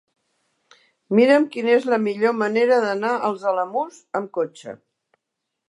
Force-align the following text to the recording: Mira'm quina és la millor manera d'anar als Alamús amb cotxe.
Mira'm 1.19 1.45
quina 1.55 1.71
és 1.81 1.85
la 1.95 1.99
millor 2.07 2.33
manera 2.39 2.81
d'anar 2.87 3.13
als 3.29 3.47
Alamús 3.53 4.03
amb 4.21 4.35
cotxe. 4.39 4.77